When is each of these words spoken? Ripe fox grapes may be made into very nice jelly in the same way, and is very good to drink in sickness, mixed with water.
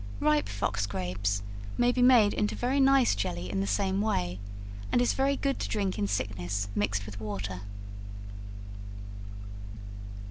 Ripe 0.19 0.49
fox 0.49 0.87
grapes 0.87 1.43
may 1.77 1.91
be 1.91 2.01
made 2.01 2.33
into 2.33 2.55
very 2.55 2.79
nice 2.79 3.13
jelly 3.13 3.51
in 3.51 3.61
the 3.61 3.67
same 3.67 4.01
way, 4.01 4.39
and 4.91 4.99
is 4.99 5.13
very 5.13 5.37
good 5.37 5.59
to 5.59 5.69
drink 5.69 5.99
in 5.99 6.07
sickness, 6.07 6.69
mixed 6.73 7.05
with 7.05 7.19
water. 7.21 7.61